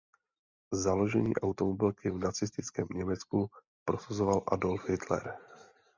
[0.73, 3.49] Založení automobilky v nacistickém Německu
[3.85, 5.37] prosazoval Adolf Hitler.